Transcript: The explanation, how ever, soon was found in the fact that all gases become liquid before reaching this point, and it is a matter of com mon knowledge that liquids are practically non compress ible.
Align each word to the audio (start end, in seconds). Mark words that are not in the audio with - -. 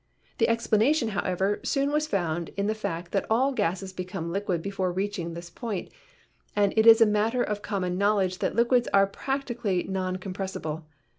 The 0.39 0.47
explanation, 0.49 1.09
how 1.09 1.21
ever, 1.21 1.59
soon 1.63 1.91
was 1.91 2.07
found 2.07 2.49
in 2.57 2.65
the 2.65 2.73
fact 2.73 3.11
that 3.11 3.27
all 3.29 3.51
gases 3.51 3.93
become 3.93 4.31
liquid 4.31 4.63
before 4.63 4.91
reaching 4.91 5.35
this 5.35 5.51
point, 5.51 5.91
and 6.55 6.73
it 6.75 6.87
is 6.87 7.01
a 7.01 7.05
matter 7.05 7.43
of 7.43 7.61
com 7.61 7.83
mon 7.83 7.99
knowledge 7.99 8.39
that 8.39 8.55
liquids 8.55 8.87
are 8.95 9.05
practically 9.05 9.83
non 9.83 10.15
compress 10.15 10.57
ible. 10.57 10.85